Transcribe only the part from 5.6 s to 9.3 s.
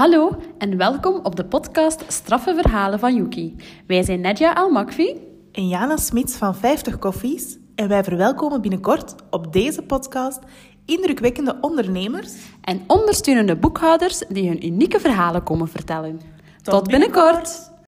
Jana Smits van 50 Koffies en wij verwelkomen binnenkort